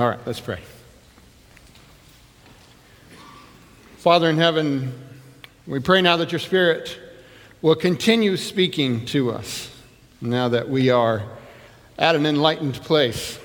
[0.00, 0.60] All right, let's pray.
[3.98, 4.94] Father in heaven,
[5.66, 6.98] we pray now that your Spirit
[7.60, 9.70] will continue speaking to us
[10.22, 11.24] now that we are
[11.98, 13.38] at an enlightened place.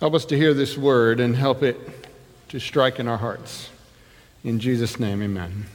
[0.00, 1.76] Help us to hear this word and help it
[2.48, 3.68] to strike in our hearts.
[4.44, 5.66] In Jesus' name, amen.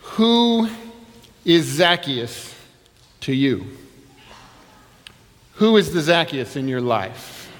[0.00, 0.68] Who
[1.44, 2.54] is Zacchaeus
[3.22, 3.66] to you?
[5.56, 7.50] Who is the Zacchaeus in your life?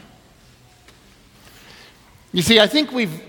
[2.33, 3.23] You see, I think we've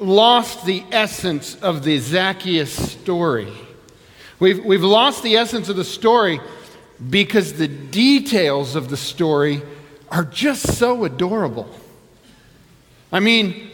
[0.00, 3.52] lost the essence of the Zacchaeus story.
[4.40, 6.40] We've, we've lost the essence of the story
[7.08, 9.62] because the details of the story
[10.10, 11.68] are just so adorable.
[13.12, 13.70] I mean,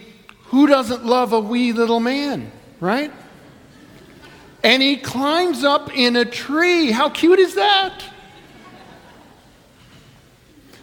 [0.46, 3.12] who doesn't love a wee little man, right?
[4.62, 6.90] And he climbs up in a tree.
[6.90, 8.02] How cute is that?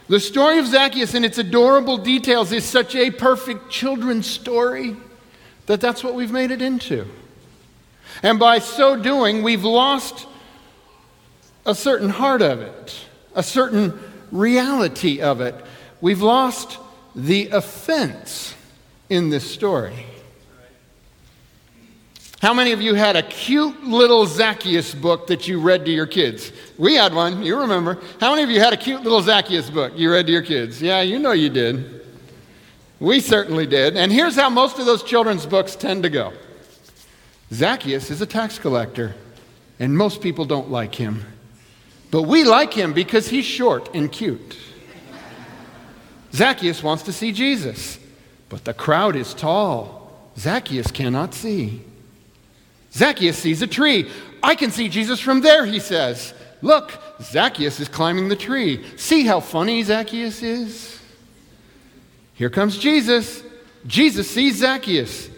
[0.10, 4.98] The story of Zacchaeus and its adorable details is such a perfect children's story
[5.66, 7.08] that that's what we've made it into.
[8.22, 10.28] And by so doing, we've lost
[11.66, 12.96] a certain heart of it,
[13.34, 13.98] a certain
[14.32, 15.56] reality of it.
[16.02, 16.78] We've lost
[17.16, 18.54] the offense
[19.10, 20.06] in this story.
[22.44, 26.06] How many of you had a cute little Zacchaeus book that you read to your
[26.06, 26.52] kids?
[26.78, 28.02] We had one, you remember.
[28.20, 30.82] How many of you had a cute little Zacchaeus book you read to your kids?
[30.82, 32.06] Yeah, you know you did.
[33.00, 33.96] We certainly did.
[33.96, 36.34] And here's how most of those children's books tend to go
[37.54, 39.16] Zacchaeus is a tax collector,
[39.80, 41.24] and most people don't like him.
[42.12, 44.58] But we like him because he's short and cute.
[46.34, 48.00] Zacchaeus wants to see Jesus,
[48.50, 50.12] but the crowd is tall.
[50.38, 51.84] Zacchaeus cannot see.
[52.94, 54.10] Zacchaeus sees a tree.
[54.42, 56.34] I can see Jesus from there, he says.
[56.62, 56.92] Look,
[57.22, 58.86] Zacchaeus is climbing the tree.
[58.98, 61.00] See how funny Zacchaeus is?
[62.34, 63.44] Here comes Jesus.
[63.86, 65.30] Jesus sees Zacchaeus.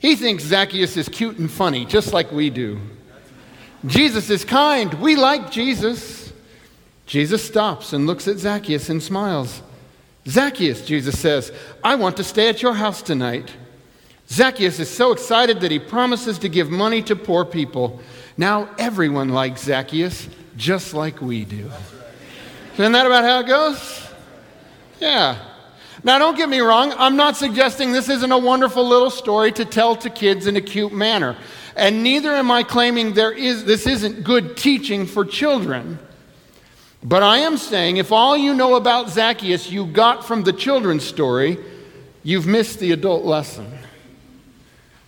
[0.00, 2.80] He thinks Zacchaeus is cute and funny, just like we do.
[3.86, 4.92] Jesus is kind.
[4.94, 6.32] We like Jesus.
[7.06, 9.62] Jesus stops and looks at Zacchaeus and smiles.
[10.26, 11.52] Zacchaeus, Jesus says,
[11.82, 13.52] I want to stay at your house tonight.
[14.32, 18.00] Zacchaeus is so excited that he promises to give money to poor people.
[18.38, 20.26] Now everyone likes Zacchaeus,
[20.56, 21.70] just like we do.
[22.74, 24.08] Isn't that about how it goes?
[24.98, 25.36] Yeah.
[26.02, 29.66] Now, don't get me wrong, I'm not suggesting this isn't a wonderful little story to
[29.66, 31.36] tell to kids in a cute manner.
[31.76, 35.98] And neither am I claiming there is, this isn't good teaching for children.
[37.04, 41.04] But I am saying if all you know about Zacchaeus you got from the children's
[41.04, 41.58] story,
[42.22, 43.70] you've missed the adult lesson.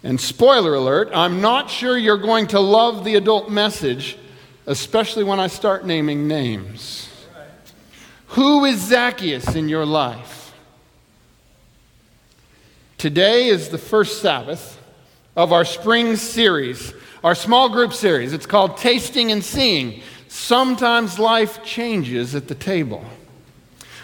[0.04, 4.19] And spoiler alert, I'm not sure you're going to love the adult message,
[4.66, 7.09] especially when I start naming names.
[8.28, 10.53] Who is Zacchaeus in your life?
[12.98, 14.78] Today is the first Sabbath
[15.37, 16.92] of our spring series,
[17.22, 18.34] our small group series.
[18.34, 20.03] It's called Tasting and Seeing.
[20.28, 23.03] Sometimes life changes at the table.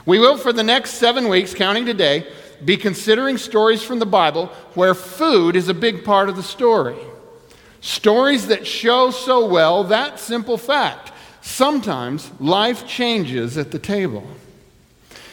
[0.07, 2.27] We will, for the next seven weeks, counting today,
[2.65, 6.97] be considering stories from the Bible where food is a big part of the story.
[7.81, 11.13] Stories that show so well that simple fact.
[11.41, 14.27] Sometimes life changes at the table.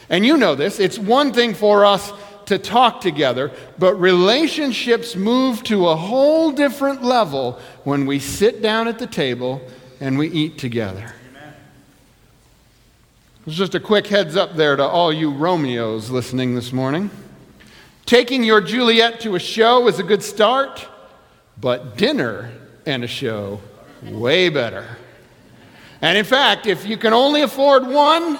[0.09, 2.13] And you know this, it's one thing for us
[2.45, 8.87] to talk together, but relationships move to a whole different level when we sit down
[8.87, 9.61] at the table
[9.99, 11.13] and we eat together.
[13.47, 17.09] It's just a quick heads up there to all you Romeos listening this morning.
[18.05, 20.85] Taking your Juliet to a show is a good start,
[21.57, 22.51] but dinner
[22.85, 23.61] and a show,
[24.03, 24.85] way better.
[26.01, 28.37] And in fact, if you can only afford one,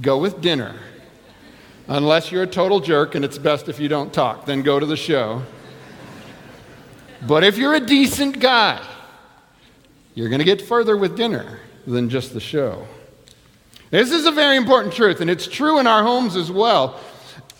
[0.00, 0.74] go with dinner.
[1.86, 4.86] Unless you're a total jerk and it's best if you don't talk, then go to
[4.86, 5.42] the show.
[7.28, 8.82] But if you're a decent guy,
[10.14, 12.86] you're going to get further with dinner than just the show.
[13.90, 17.00] This is a very important truth, and it's true in our homes as well.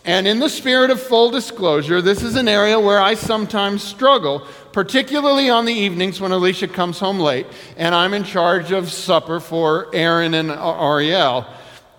[0.05, 4.47] And in the spirit of full disclosure, this is an area where I sometimes struggle,
[4.73, 7.47] particularly on the evenings when Alicia comes home late
[7.79, 11.47] and I'm in charge of supper for Aaron and Ariel.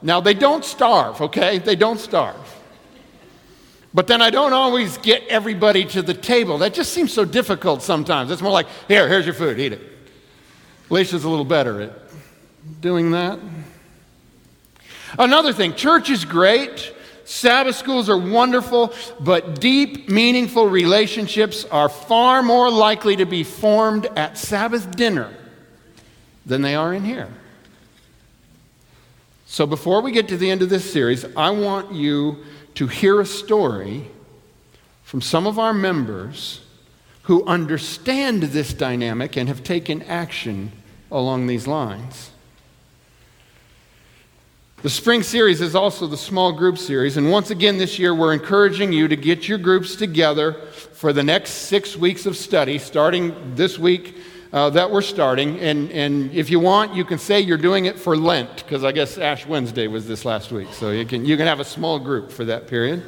[0.03, 1.57] Now, they don't starve, okay?
[1.57, 2.35] They don't starve.
[3.91, 6.59] But then I don't always get everybody to the table.
[6.59, 8.29] That just seems so difficult sometimes.
[8.29, 9.81] It's more like, here, here's your food, eat it.
[10.91, 11.91] Alicia's a little better at
[12.81, 13.39] doing that.
[15.17, 16.93] Another thing, church is great.
[17.25, 24.05] Sabbath schools are wonderful, but deep, meaningful relationships are far more likely to be formed
[24.15, 25.33] at Sabbath dinner
[26.45, 27.29] than they are in here.
[29.47, 32.43] So before we get to the end of this series, I want you
[32.75, 34.07] to hear a story
[35.03, 36.61] from some of our members
[37.23, 40.71] who understand this dynamic and have taken action
[41.11, 42.31] along these lines.
[44.85, 48.33] The spring series is also the small group series, and once again this year we're
[48.33, 53.55] encouraging you to get your groups together for the next six weeks of study, starting
[53.55, 54.15] this week
[54.53, 55.59] uh, that we're starting.
[55.59, 58.91] And, and if you want, you can say you're doing it for Lent, because I
[58.91, 61.97] guess Ash Wednesday was this last week, so you can, you can have a small
[61.97, 63.01] group for that period.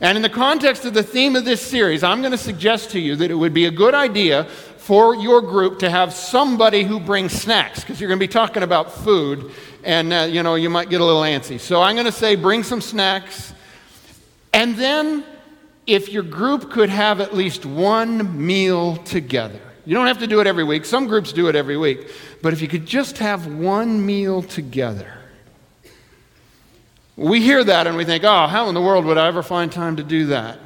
[0.00, 3.00] And in the context of the theme of this series, I'm going to suggest to
[3.00, 4.46] you that it would be a good idea
[4.88, 8.62] for your group to have somebody who brings snacks, because you're going to be talking
[8.62, 9.52] about food,
[9.84, 11.60] and uh, you know you might get a little antsy.
[11.60, 13.52] So I'm going to say bring some snacks,
[14.54, 15.24] and then
[15.86, 19.60] if your group could have at least one meal together.
[19.84, 20.86] You don't have to do it every week.
[20.86, 25.12] Some groups do it every week, but if you could just have one meal together.
[27.14, 29.70] We hear that and we think, oh, how in the world would I ever find
[29.70, 30.58] time to do that?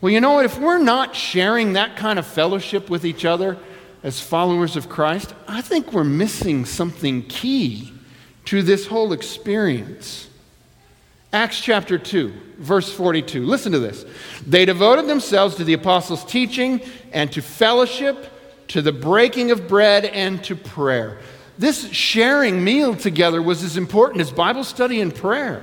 [0.00, 0.44] Well, you know what?
[0.44, 3.56] If we're not sharing that kind of fellowship with each other
[4.02, 7.92] as followers of Christ, I think we're missing something key
[8.46, 10.28] to this whole experience.
[11.32, 13.44] Acts chapter 2, verse 42.
[13.44, 14.04] Listen to this.
[14.46, 16.80] They devoted themselves to the apostles' teaching
[17.12, 18.30] and to fellowship,
[18.68, 21.18] to the breaking of bread, and to prayer.
[21.58, 25.62] This sharing meal together was as important as Bible study and prayer.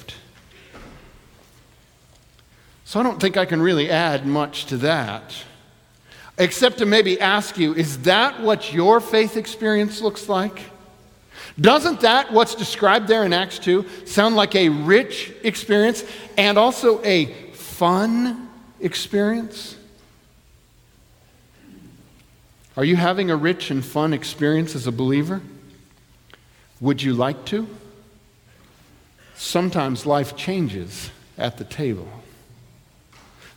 [2.91, 5.33] So I don't think I can really add much to that,
[6.37, 10.59] except to maybe ask you is that what your faith experience looks like?
[11.57, 16.03] Doesn't that, what's described there in Acts 2, sound like a rich experience
[16.37, 18.49] and also a fun
[18.81, 19.77] experience?
[22.75, 25.41] Are you having a rich and fun experience as a believer?
[26.81, 27.69] Would you like to?
[29.35, 32.20] Sometimes life changes at the table.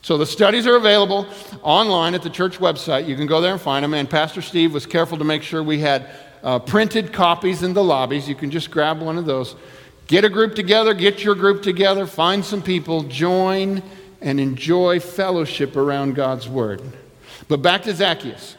[0.05, 1.25] So the studies are available
[1.63, 3.07] online at the church website.
[3.07, 3.95] You can go there and find them.
[3.95, 6.07] And Pastor Steve was careful to make sure we had
[6.43, 8.29] uh, printed copies in the lobbies.
[8.29, 9.55] You can just grab one of those.
[10.05, 13.81] Get a group together, get your group together, find some people, join,
[14.21, 16.83] and enjoy fellowship around God's Word.
[17.47, 18.57] But back to Zacchaeus.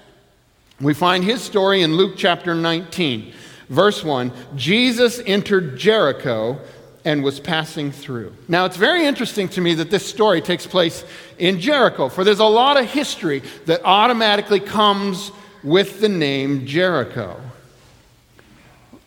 [0.80, 3.32] We find his story in Luke chapter 19,
[3.68, 4.32] verse 1.
[4.56, 6.58] Jesus entered Jericho
[7.06, 8.34] and was passing through.
[8.48, 11.04] Now, it's very interesting to me that this story takes place
[11.38, 15.30] in Jericho, for there's a lot of history that automatically comes
[15.62, 17.40] with the name Jericho.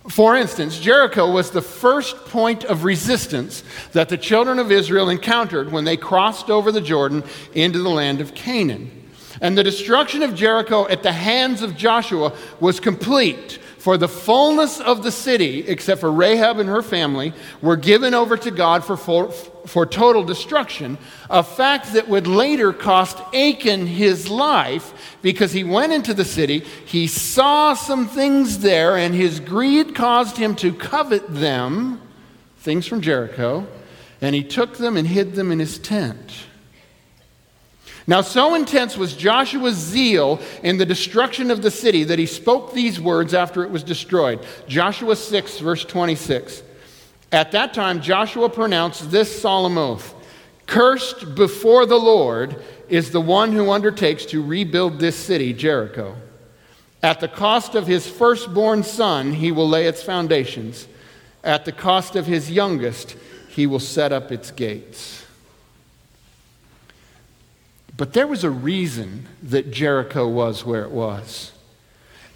[0.07, 5.69] For instance, Jericho was the first point of resistance that the children of Israel encountered
[5.69, 7.22] when they crossed over the Jordan
[7.54, 9.10] into the land of Canaan.
[9.42, 13.60] And the destruction of Jericho at the hands of Joshua was complete.
[13.79, 17.31] For the fullness of the city, except for Rahab and her family,
[17.62, 20.98] were given over to God for, for, for total destruction,
[21.29, 26.59] a fact that would later cost Achan his life because he went into the city,
[26.59, 32.01] he saw some things there, and his greed caused him to covet them,
[32.57, 33.65] things from Jericho,
[34.19, 36.48] and he took them and hid them in his tent.
[38.10, 42.74] Now, so intense was Joshua's zeal in the destruction of the city that he spoke
[42.74, 44.44] these words after it was destroyed.
[44.68, 46.63] Joshua 6, verse 26.
[47.32, 50.16] At that time, Joshua pronounced this solemn oath
[50.66, 56.16] Cursed before the Lord is the one who undertakes to rebuild this city, Jericho.
[57.04, 60.88] At the cost of his firstborn son, he will lay its foundations.
[61.44, 63.16] At the cost of his youngest,
[63.50, 65.28] he will set up its gates.
[68.00, 71.51] But there was a reason that Jericho was where it was.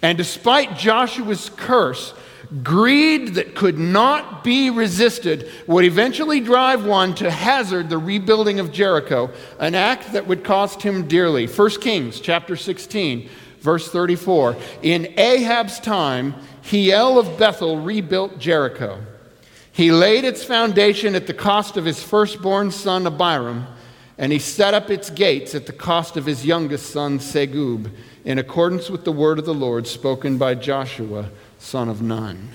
[0.02, 2.12] And despite Joshua's curse,
[2.62, 8.72] greed that could not be resisted would eventually drive one to hazard the rebuilding of
[8.72, 11.46] Jericho, an act that would cost him dearly.
[11.46, 13.30] 1 Kings chapter 16,
[13.60, 14.56] verse 34.
[14.82, 19.00] In Ahab's time, Hiel of Bethel rebuilt Jericho.
[19.72, 23.66] He laid its foundation at the cost of his firstborn son Abiram
[24.16, 27.90] and he set up its gates at the cost of his youngest son, Segub,
[28.24, 32.50] in accordance with the word of the Lord spoken by Joshua, son of Nun.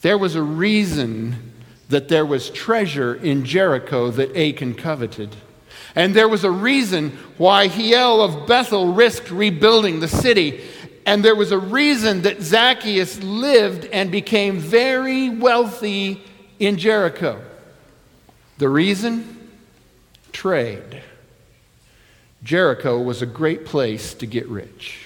[0.00, 1.52] There was a reason
[1.88, 5.36] that there was treasure in Jericho that Achan coveted.
[5.94, 10.64] And there was a reason why Hiel of Bethel risked rebuilding the city.
[11.06, 16.22] And there was a reason that Zacchaeus lived and became very wealthy
[16.58, 17.40] in Jericho.
[18.64, 19.50] The reason?
[20.32, 21.02] Trade.
[22.42, 25.00] Jericho was a great place to get rich.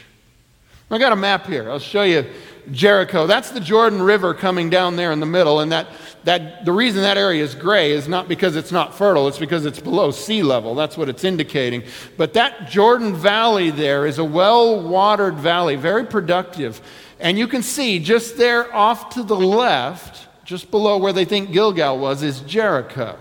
[0.92, 1.68] I got a map here.
[1.68, 2.24] I'll show you
[2.70, 3.26] Jericho.
[3.26, 5.88] That's the Jordan River coming down there in the middle, and that,
[6.22, 9.66] that the reason that area is gray is not because it's not fertile, it's because
[9.66, 10.76] it's below sea level.
[10.76, 11.82] That's what it's indicating.
[12.16, 16.80] But that Jordan Valley there is a well-watered valley, very productive.
[17.18, 21.50] And you can see just there off to the left, just below where they think
[21.50, 23.18] Gilgal was, is Jericho.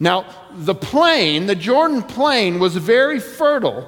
[0.00, 3.86] Now, the plain, the Jordan plain, was very fertile,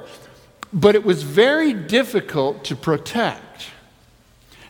[0.71, 3.71] but it was very difficult to protect.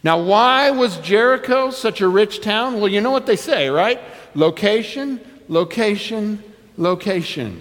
[0.04, 2.80] Now, why was Jericho such a rich town?
[2.80, 4.00] Well, you know what they say, right?
[4.34, 6.42] Location, location,
[6.76, 7.60] location.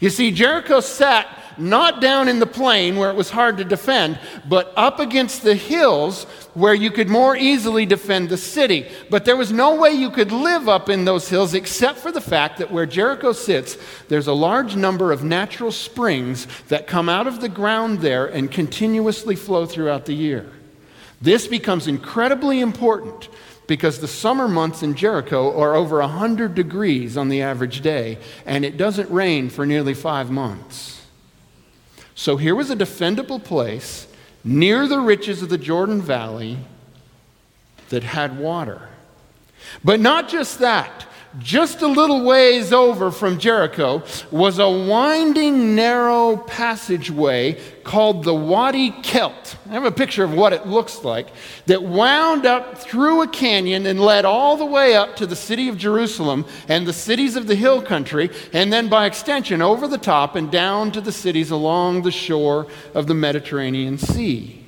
[0.00, 1.26] You see, Jericho sat
[1.58, 4.18] not down in the plain where it was hard to defend,
[4.48, 8.88] but up against the hills where you could more easily defend the city.
[9.10, 12.20] But there was no way you could live up in those hills except for the
[12.20, 13.76] fact that where Jericho sits,
[14.08, 18.50] there's a large number of natural springs that come out of the ground there and
[18.50, 20.50] continuously flow throughout the year.
[21.20, 23.28] This becomes incredibly important
[23.66, 28.64] because the summer months in Jericho are over 100 degrees on the average day, and
[28.64, 30.93] it doesn't rain for nearly five months.
[32.14, 34.06] So here was a defendable place
[34.44, 36.58] near the riches of the Jordan Valley
[37.88, 38.88] that had water.
[39.82, 41.06] But not just that,
[41.38, 48.90] just a little ways over from Jericho was a winding, narrow passageway called the Wadi
[49.02, 49.56] Kelt.
[49.68, 51.28] I have a picture of what it looks like
[51.66, 55.68] that wound up through a canyon and led all the way up to the city
[55.68, 59.98] of Jerusalem and the cities of the hill country, and then by extension over the
[59.98, 64.63] top and down to the cities along the shore of the Mediterranean Sea.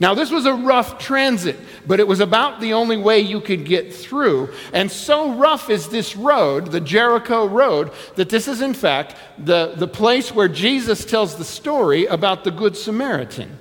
[0.00, 3.66] Now, this was a rough transit, but it was about the only way you could
[3.66, 4.48] get through.
[4.72, 9.74] And so rough is this road, the Jericho Road, that this is, in fact, the,
[9.76, 13.58] the place where Jesus tells the story about the Good Samaritan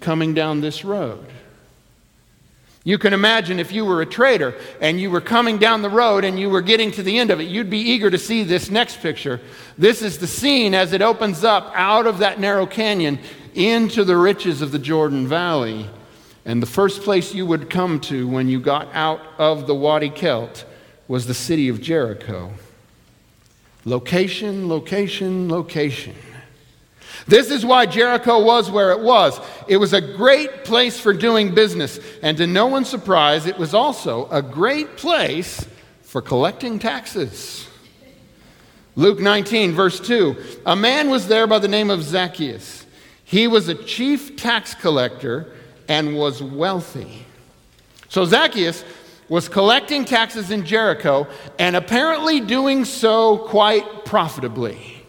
[0.00, 1.24] coming down this road.
[2.84, 6.24] You can imagine if you were a trader and you were coming down the road
[6.24, 8.70] and you were getting to the end of it, you'd be eager to see this
[8.70, 9.40] next picture.
[9.76, 13.18] This is the scene as it opens up out of that narrow canyon
[13.58, 15.90] into the riches of the Jordan Valley.
[16.44, 20.10] And the first place you would come to when you got out of the Wadi
[20.10, 20.64] Kelt
[21.08, 22.52] was the city of Jericho.
[23.84, 26.14] Location, location, location.
[27.26, 29.40] This is why Jericho was where it was.
[29.66, 31.98] It was a great place for doing business.
[32.22, 35.66] And to no one's surprise, it was also a great place
[36.02, 37.68] for collecting taxes.
[38.94, 42.86] Luke 19, verse 2 A man was there by the name of Zacchaeus.
[43.28, 45.52] He was a chief tax collector
[45.86, 47.26] and was wealthy.
[48.08, 48.82] So Zacchaeus
[49.28, 51.26] was collecting taxes in Jericho
[51.58, 55.04] and apparently doing so quite profitably.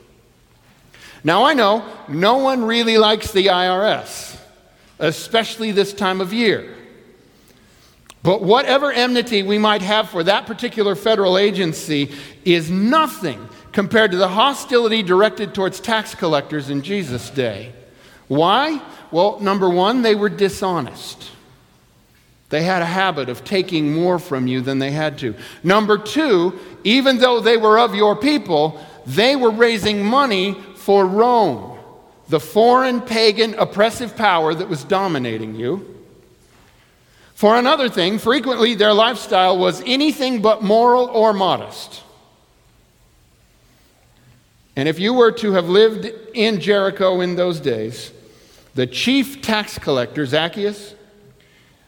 [1.23, 4.37] Now, I know no one really likes the IRS,
[4.99, 6.75] especially this time of year.
[8.21, 12.11] But whatever enmity we might have for that particular federal agency
[12.43, 17.75] is nothing compared to the hostility directed towards tax collectors in Jesus' day.
[18.29, 18.81] Why?
[19.11, 21.31] Well, number one, they were dishonest.
[22.49, 25.35] They had a habit of taking more from you than they had to.
[25.63, 31.77] Number two, even though they were of your people, they were raising money for Rome,
[32.27, 35.95] the foreign pagan oppressive power that was dominating you.
[37.33, 42.03] For another thing, frequently their lifestyle was anything but moral or modest.
[44.75, 48.11] And if you were to have lived in Jericho in those days,
[48.79, 50.95] the chief tax collector, Zacchaeus,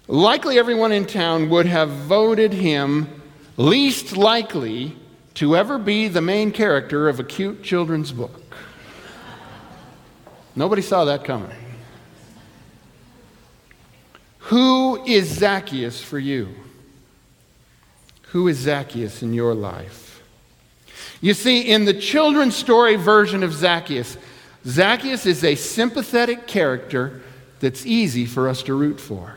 [0.09, 3.21] likely everyone in town would have voted him
[3.55, 4.97] least likely
[5.35, 8.41] to ever be the main character of a cute children's book.
[10.53, 11.55] Nobody saw that coming.
[14.39, 16.49] Who is Zacchaeus for you?
[18.33, 20.21] Who is Zacchaeus in your life?
[21.21, 24.17] You see, in the children's story version of Zacchaeus,
[24.65, 27.21] Zacchaeus is a sympathetic character
[27.59, 29.35] that's easy for us to root for.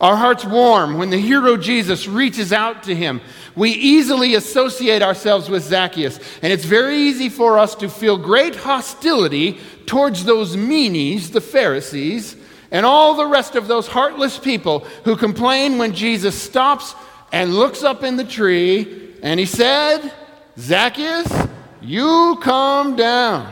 [0.00, 3.20] Our hearts warm when the hero Jesus reaches out to him.
[3.54, 8.56] We easily associate ourselves with Zacchaeus, and it's very easy for us to feel great
[8.56, 12.36] hostility towards those meanies, the Pharisees,
[12.70, 16.94] and all the rest of those heartless people who complain when Jesus stops
[17.30, 20.12] and looks up in the tree and he said,
[20.58, 21.48] Zacchaeus,
[21.80, 23.50] you come down,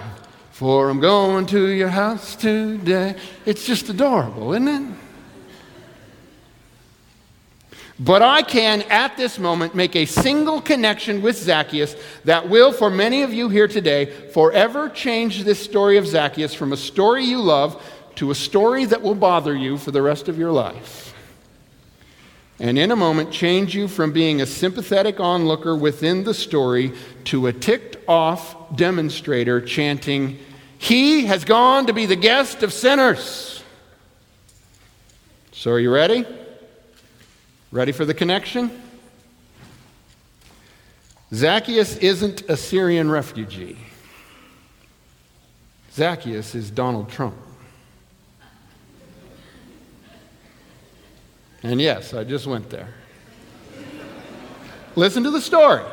[0.60, 3.16] for I'm going to your house today.
[3.46, 4.94] It's just adorable, isn't it?
[7.98, 12.90] But I can, at this moment, make a single connection with Zacchaeus that will, for
[12.90, 17.40] many of you here today, forever change this story of Zacchaeus from a story you
[17.40, 17.82] love
[18.16, 21.14] to a story that will bother you for the rest of your life.
[22.58, 26.92] And in a moment, change you from being a sympathetic onlooker within the story
[27.24, 30.38] to a ticked off demonstrator chanting,
[30.80, 33.62] He has gone to be the guest of sinners.
[35.52, 36.24] So, are you ready?
[37.70, 38.70] Ready for the connection?
[41.34, 43.76] Zacchaeus isn't a Syrian refugee.
[45.92, 47.36] Zacchaeus is Donald Trump.
[51.62, 52.94] And yes, I just went there.
[54.96, 55.84] Listen to the story.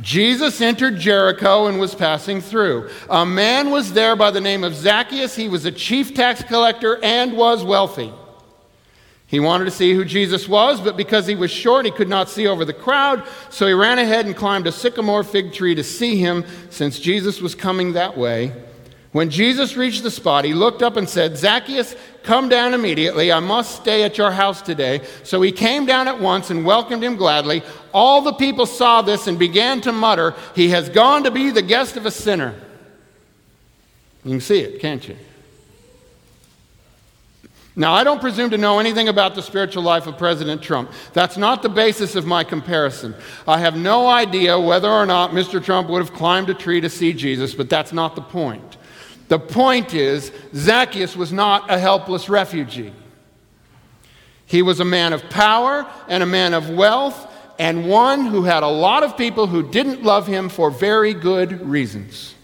[0.00, 2.90] Jesus entered Jericho and was passing through.
[3.08, 5.36] A man was there by the name of Zacchaeus.
[5.36, 8.12] He was a chief tax collector and was wealthy.
[9.26, 12.28] He wanted to see who Jesus was, but because he was short, he could not
[12.28, 13.26] see over the crowd.
[13.50, 17.40] So he ran ahead and climbed a sycamore fig tree to see him, since Jesus
[17.40, 18.52] was coming that way.
[19.14, 21.94] When Jesus reached the spot, he looked up and said, Zacchaeus,
[22.24, 23.30] come down immediately.
[23.30, 25.02] I must stay at your house today.
[25.22, 27.62] So he came down at once and welcomed him gladly.
[27.92, 31.62] All the people saw this and began to mutter, He has gone to be the
[31.62, 32.56] guest of a sinner.
[34.24, 35.16] You can see it, can't you?
[37.76, 40.90] Now, I don't presume to know anything about the spiritual life of President Trump.
[41.12, 43.14] That's not the basis of my comparison.
[43.46, 45.64] I have no idea whether or not Mr.
[45.64, 48.76] Trump would have climbed a tree to see Jesus, but that's not the point.
[49.28, 52.92] The point is, Zacchaeus was not a helpless refugee.
[54.46, 58.62] He was a man of power and a man of wealth, and one who had
[58.62, 62.34] a lot of people who didn't love him for very good reasons.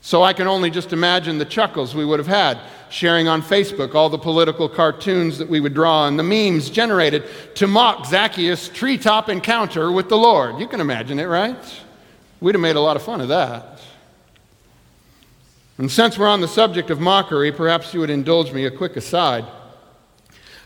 [0.00, 3.94] So I can only just imagine the chuckles we would have had sharing on Facebook
[3.94, 8.68] all the political cartoons that we would draw and the memes generated to mock Zacchaeus'
[8.68, 10.58] treetop encounter with the Lord.
[10.58, 11.56] You can imagine it, right?
[12.40, 13.80] We'd have made a lot of fun of that.
[15.78, 18.96] And since we're on the subject of mockery, perhaps you would indulge me a quick
[18.96, 19.46] aside.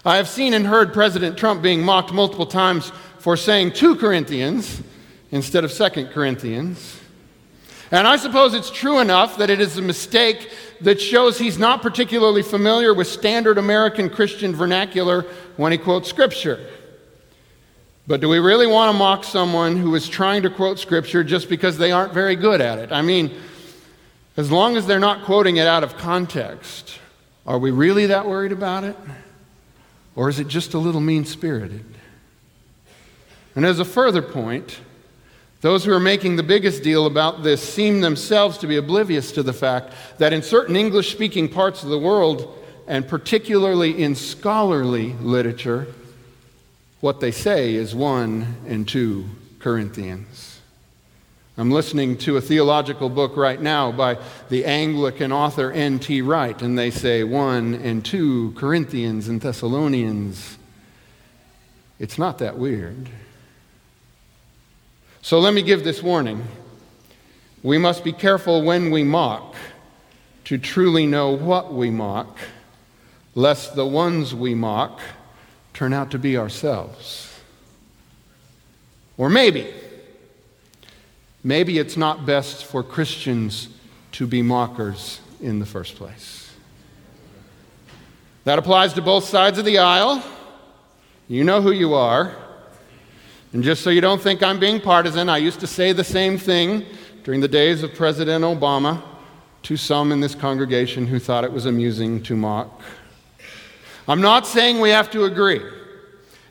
[0.04, 4.82] I have seen and heard President Trump being mocked multiple times for saying 2 Corinthians
[5.30, 7.00] instead of 2 Corinthians.
[7.90, 11.80] And I suppose it's true enough that it is a mistake that shows he's not
[11.80, 15.22] particularly familiar with standard American Christian vernacular
[15.56, 16.66] when he quotes Scripture.
[18.06, 21.48] But do we really want to mock someone who is trying to quote Scripture just
[21.48, 22.92] because they aren't very good at it?
[22.92, 23.34] I mean,
[24.36, 26.98] as long as they're not quoting it out of context,
[27.46, 28.96] are we really that worried about it?
[30.16, 31.84] Or is it just a little mean spirited?
[33.56, 34.80] And as a further point,
[35.62, 39.42] those who are making the biggest deal about this seem themselves to be oblivious to
[39.42, 45.14] the fact that in certain English speaking parts of the world, and particularly in scholarly
[45.14, 45.86] literature,
[47.04, 50.58] what they say is 1 and 2 Corinthians.
[51.58, 54.16] I'm listening to a theological book right now by
[54.48, 56.22] the Anglican author N.T.
[56.22, 60.56] Wright, and they say 1 and 2 Corinthians and Thessalonians.
[61.98, 63.10] It's not that weird.
[65.20, 66.42] So let me give this warning.
[67.62, 69.56] We must be careful when we mock
[70.44, 72.38] to truly know what we mock,
[73.34, 75.00] lest the ones we mock
[75.74, 77.30] turn out to be ourselves.
[79.16, 79.72] Or maybe,
[81.42, 83.68] maybe it's not best for Christians
[84.12, 86.52] to be mockers in the first place.
[88.44, 90.22] That applies to both sides of the aisle.
[91.28, 92.36] You know who you are.
[93.52, 96.38] And just so you don't think I'm being partisan, I used to say the same
[96.38, 96.84] thing
[97.22, 99.02] during the days of President Obama
[99.62, 102.82] to some in this congregation who thought it was amusing to mock.
[104.06, 105.62] I'm not saying we have to agree.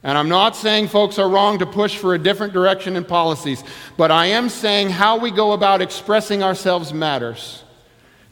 [0.03, 3.63] And I'm not saying folks are wrong to push for a different direction in policies,
[3.95, 7.63] but I am saying how we go about expressing ourselves matters.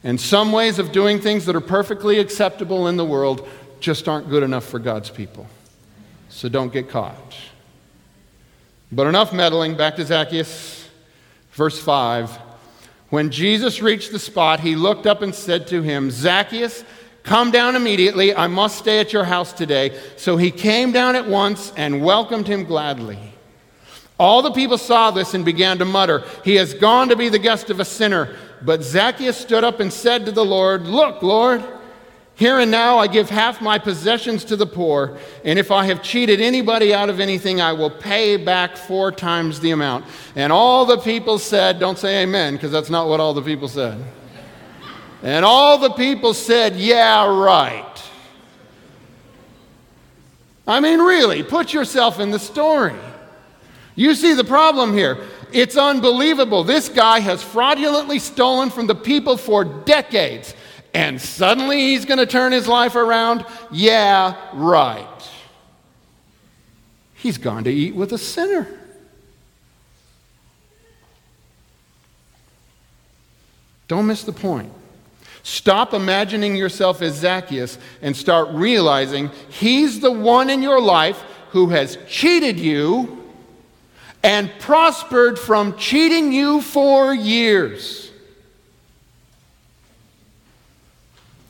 [0.04, 3.48] And some ways of doing things that are perfectly acceptable in the world
[3.80, 5.48] just aren't good enough for God's people.
[6.28, 7.36] So don't get caught.
[8.92, 9.76] But enough meddling.
[9.78, 10.90] Back to Zacchaeus,
[11.52, 12.38] verse 5.
[13.10, 16.84] When Jesus reached the spot, he looked up and said to him, Zacchaeus,
[17.24, 18.36] come down immediately.
[18.36, 20.00] I must stay at your house today.
[20.18, 23.20] So he came down at once and welcomed him gladly.
[24.22, 27.40] All the people saw this and began to mutter, He has gone to be the
[27.40, 28.36] guest of a sinner.
[28.62, 31.64] But Zacchaeus stood up and said to the Lord, Look, Lord,
[32.36, 36.04] here and now I give half my possessions to the poor, and if I have
[36.04, 40.06] cheated anybody out of anything, I will pay back four times the amount.
[40.36, 43.68] And all the people said, Don't say amen, because that's not what all the people
[43.68, 44.04] said.
[45.24, 47.88] And all the people said, Yeah, right.
[50.68, 52.96] I mean, really, put yourself in the story.
[53.96, 55.18] You see the problem here.
[55.52, 56.64] It's unbelievable.
[56.64, 60.56] This guy has fraudulently stolen from the people for decades,
[60.94, 63.46] and suddenly he's going to turn his life around?
[63.70, 65.08] Yeah, right.
[67.16, 68.68] He's gone to eat with a sinner.
[73.88, 74.72] Don't miss the point.
[75.44, 81.70] Stop imagining yourself as Zacchaeus and start realizing he's the one in your life who
[81.70, 83.18] has cheated you
[84.24, 88.12] and prospered from cheating you for years.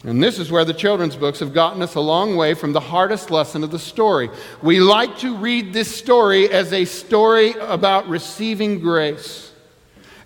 [0.03, 2.79] And this is where the children's books have gotten us a long way from the
[2.79, 4.31] hardest lesson of the story.
[4.63, 9.50] We like to read this story as a story about receiving grace.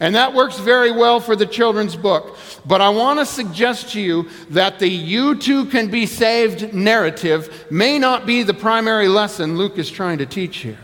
[0.06, 2.38] And that works very well for the children's book.
[2.64, 7.66] But I want to suggest to you that the you too can be saved narrative
[7.72, 10.78] may not be the primary lesson Luke is trying to teach here.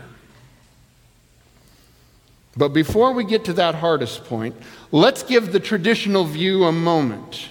[2.56, 4.56] But before we get to that hardest point,
[4.90, 7.46] let's give the traditional view a moment.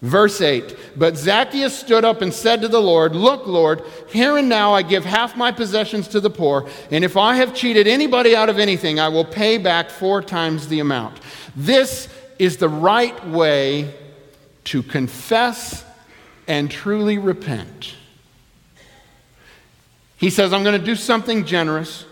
[0.00, 4.48] Verse 8 But Zacchaeus stood up and said to the Lord, Look, Lord, here and
[4.48, 8.36] now I give half my possessions to the poor, and if I have cheated anybody
[8.36, 11.20] out of anything, I will pay back four times the amount.
[11.56, 12.08] This
[12.38, 13.94] is the right way
[14.64, 15.84] to confess
[16.46, 17.94] and truly repent.
[20.16, 22.04] He says, I'm going to do something generous.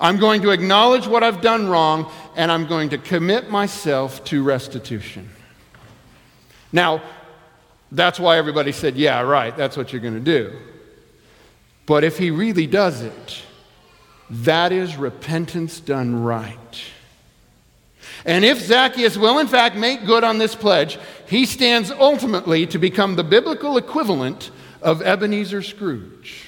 [0.00, 4.42] I'm going to acknowledge what I've done wrong, and I'm going to commit myself to
[4.42, 5.30] restitution.
[6.72, 7.02] Now,
[7.90, 10.56] that's why everybody said, Yeah, right, that's what you're going to do.
[11.86, 13.42] But if he really does it,
[14.30, 16.82] that is repentance done right.
[18.24, 22.78] And if Zacchaeus will, in fact, make good on this pledge, he stands ultimately to
[22.78, 24.50] become the biblical equivalent
[24.82, 26.44] of Ebenezer Scrooge.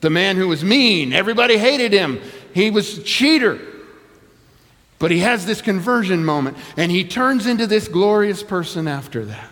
[0.00, 2.20] The man who was mean, everybody hated him,
[2.52, 3.58] he was a cheater.
[4.98, 9.50] But he has this conversion moment, and he turns into this glorious person after that.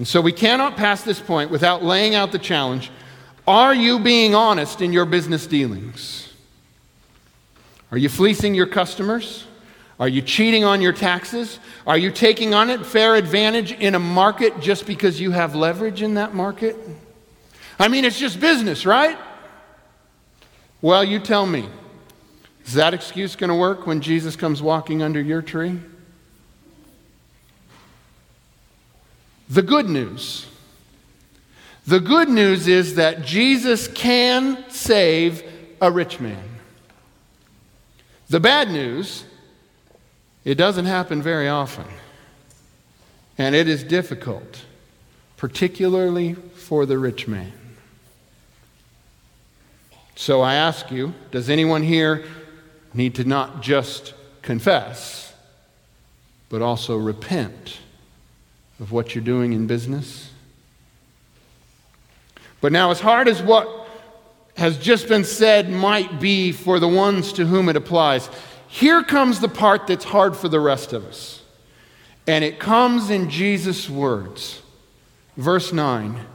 [0.00, 2.90] And so we cannot pass this point without laying out the challenge
[3.46, 6.32] Are you being honest in your business dealings?
[7.92, 9.44] Are you fleecing your customers?
[9.98, 11.58] Are you cheating on your taxes?
[11.86, 16.00] Are you taking on it fair advantage in a market just because you have leverage
[16.00, 16.78] in that market?
[17.78, 19.18] I mean, it's just business, right?
[20.80, 21.68] Well, you tell me.
[22.64, 25.78] Is that excuse going to work when Jesus comes walking under your tree?
[29.50, 30.46] The good news.
[31.84, 35.42] The good news is that Jesus can save
[35.80, 36.44] a rich man.
[38.28, 39.24] The bad news,
[40.44, 41.86] it doesn't happen very often.
[43.38, 44.62] And it is difficult,
[45.36, 47.52] particularly for the rich man.
[50.14, 52.24] So I ask you, does anyone here
[52.94, 55.32] need to not just confess,
[56.50, 57.78] but also repent?
[58.80, 60.30] Of what you're doing in business.
[62.60, 63.68] But now, as hard as what
[64.56, 68.28] has just been said might be for the ones to whom it applies,
[68.68, 71.42] here comes the part that's hard for the rest of us.
[72.26, 74.62] And it comes in Jesus' words.
[75.36, 76.26] Verse 9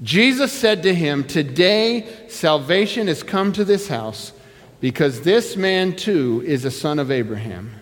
[0.00, 4.32] Jesus said to him, Today salvation has come to this house
[4.80, 7.72] because this man too is a son of Abraham.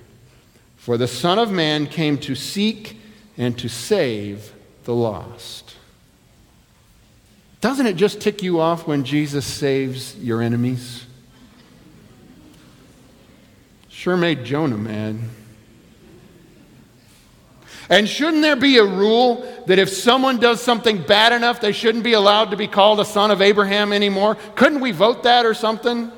[0.76, 2.98] For the Son of Man came to seek
[3.36, 4.52] and to save
[4.84, 5.74] the lost.
[7.60, 11.04] Doesn't it just tick you off when Jesus saves your enemies?
[13.88, 15.18] Sure made Jonah mad.
[17.88, 22.04] And shouldn't there be a rule that if someone does something bad enough, they shouldn't
[22.04, 24.36] be allowed to be called a son of Abraham anymore?
[24.54, 26.10] Couldn't we vote that or something?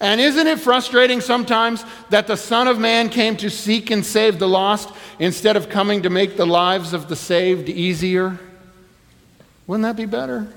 [0.00, 4.38] And isn't it frustrating sometimes that the Son of Man came to seek and save
[4.38, 8.38] the lost instead of coming to make the lives of the saved easier?
[9.66, 10.50] Wouldn't that be better?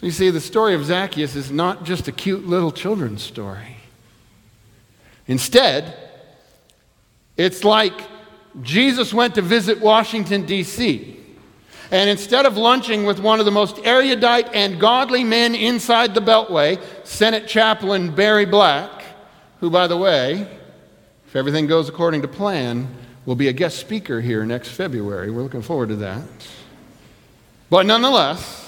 [0.00, 3.76] So you see, the story of Zacchaeus is not just a cute little children's story.
[5.26, 5.94] Instead,
[7.36, 8.00] it's like
[8.62, 11.17] Jesus went to visit Washington, D.C.
[11.90, 16.20] And instead of lunching with one of the most erudite and godly men inside the
[16.20, 18.90] Beltway, Senate Chaplain Barry Black,
[19.60, 20.46] who, by the way,
[21.26, 22.88] if everything goes according to plan,
[23.24, 25.30] will be a guest speaker here next February.
[25.30, 26.22] We're looking forward to that.
[27.70, 28.67] But nonetheless,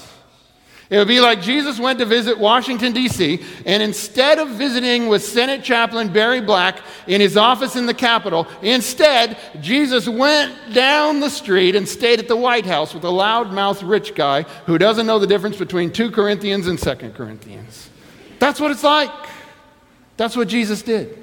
[0.91, 5.23] it would be like Jesus went to visit Washington, D.C., and instead of visiting with
[5.23, 11.29] Senate Chaplain Barry Black in his office in the Capitol, instead, Jesus went down the
[11.29, 15.17] street and stayed at the White House with a loudmouth rich guy who doesn't know
[15.17, 17.89] the difference between 2 Corinthians and 2 Corinthians.
[18.39, 19.13] That's what it's like.
[20.17, 21.17] That's what Jesus did.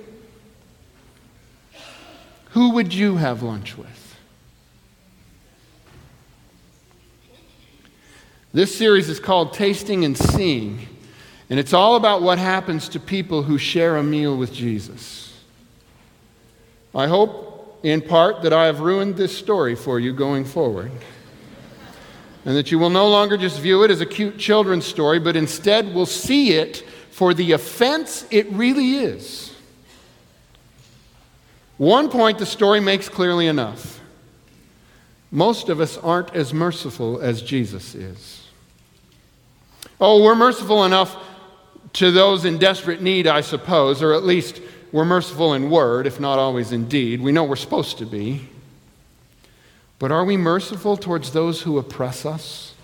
[2.53, 3.98] Who would you have lunch with?
[8.59, 10.89] This series is called Tasting and Seeing,
[11.49, 15.33] and it's all about what happens to people who share a meal with Jesus.
[16.93, 20.91] I hope, in part, that I have ruined this story for you going forward,
[22.45, 25.37] and that you will no longer just view it as a cute children's story, but
[25.37, 26.79] instead will see it
[27.13, 29.55] for the offense it really is.
[31.77, 34.01] One point the story makes clearly enough.
[35.31, 38.38] Most of us aren't as merciful as Jesus is.
[40.01, 41.17] Oh, we're merciful enough
[41.95, 44.61] to those in desperate need, I suppose, or at least
[44.93, 47.21] we're merciful in word, if not always in deed.
[47.21, 48.49] We know we're supposed to be.
[49.99, 52.75] But are we merciful towards those who oppress us?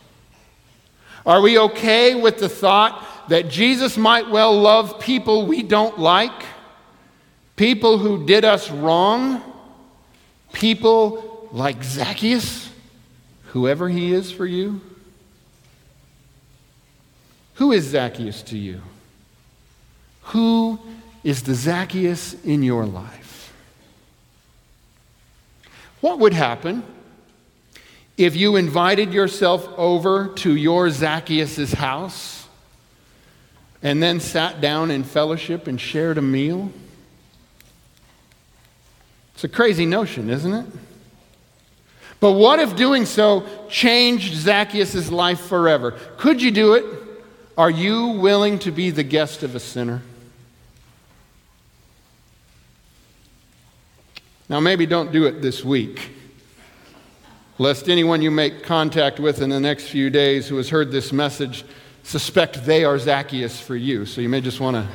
[1.24, 6.44] Are we okay with the thought that Jesus might well love people we don't like?
[7.57, 9.40] People who did us wrong?
[10.53, 12.68] People like Zacchaeus,
[13.46, 14.81] whoever he is for you?
[17.55, 18.81] Who is Zacchaeus to you?
[20.23, 20.79] Who
[21.23, 23.53] is the Zacchaeus in your life?
[26.01, 26.83] What would happen
[28.17, 32.47] if you invited yourself over to your Zacchaeus' house
[33.83, 36.73] and then sat down in fellowship and shared a meal?
[39.35, 40.67] It's a crazy notion, isn't it?
[42.21, 45.93] But what if doing so changed Zacchaeus' life forever?
[46.17, 47.04] Could you do it?
[47.57, 50.03] Are you willing to be the guest of a sinner?
[54.49, 56.11] Now, maybe don't do it this week,
[57.59, 61.12] lest anyone you make contact with in the next few days who has heard this
[61.12, 61.64] message
[62.03, 64.05] suspect they are Zacchaeus for you.
[64.05, 64.87] So you may just want to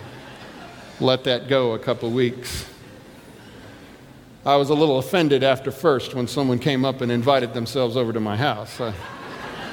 [1.04, 2.66] let that go a couple weeks.
[4.46, 8.12] I was a little offended after first when someone came up and invited themselves over
[8.12, 8.80] to my house.
[8.82, 8.94] I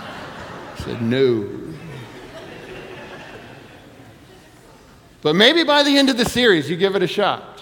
[0.78, 1.66] said, no.
[5.22, 7.60] But maybe by the end of the series, you give it a shot.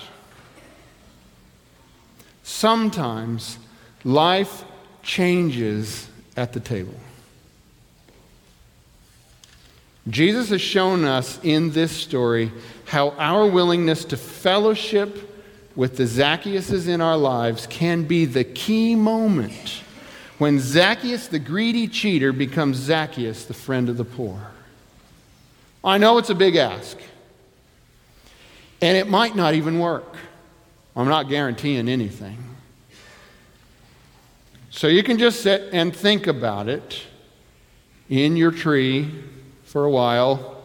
[2.43, 3.59] Sometimes
[4.05, 4.65] life
[5.03, 6.95] changes at the table.
[10.09, 12.53] Jesus has shown us in this story
[12.85, 15.31] how our willingness to fellowship
[15.75, 19.83] with the Zacchaeuses in our lives can be the key moment
[20.39, 24.51] when Zacchaeus, the greedy cheater, becomes Zacchaeus, the friend of the poor.
[25.83, 26.99] I know it's a big ask.
[28.81, 30.17] And it might not even work.
[30.97, 32.39] I'm not guaranteeing anything.
[34.71, 37.03] So you can just sit and think about it
[38.09, 39.11] in your tree
[39.65, 40.63] for a while.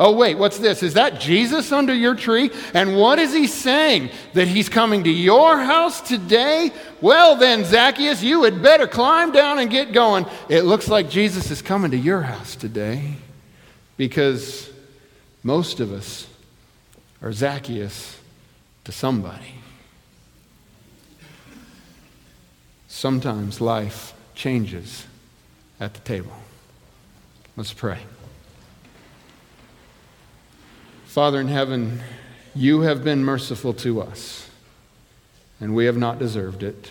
[0.00, 0.84] Oh, wait, what's this?
[0.84, 2.50] Is that Jesus under your tree?
[2.72, 4.10] And what is he saying?
[4.34, 6.70] That he's coming to your house today?
[7.00, 10.26] Well, then, Zacchaeus, you had better climb down and get going.
[10.48, 13.14] It looks like Jesus is coming to your house today
[13.96, 14.70] because
[15.42, 16.28] most of us
[17.22, 18.18] or Zacchaeus
[18.84, 19.54] to somebody.
[22.86, 25.06] Sometimes life changes
[25.78, 26.32] at the table.
[27.56, 27.98] Let's pray.
[31.06, 32.00] Father in heaven,
[32.54, 34.48] you have been merciful to us,
[35.60, 36.90] and we have not deserved it.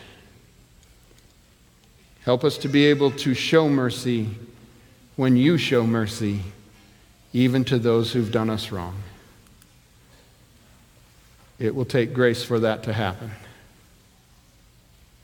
[2.22, 4.30] Help us to be able to show mercy
[5.16, 6.42] when you show mercy,
[7.34, 8.96] even to those who've done us wrong.
[11.60, 13.32] It will take grace for that to happen.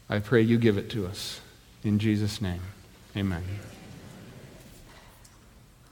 [0.09, 1.39] I pray you give it to us.
[1.83, 2.61] In Jesus' name,
[3.15, 3.43] amen.